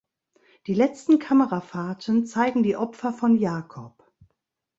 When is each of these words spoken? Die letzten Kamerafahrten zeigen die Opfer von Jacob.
Die 0.65 0.73
letzten 0.73 1.19
Kamerafahrten 1.19 2.25
zeigen 2.25 2.63
die 2.63 2.75
Opfer 2.75 3.13
von 3.13 3.35
Jacob. 3.35 4.11